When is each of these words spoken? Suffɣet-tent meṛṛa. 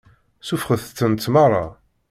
Suffɣet-tent 0.47 1.31
meṛṛa. 1.33 1.65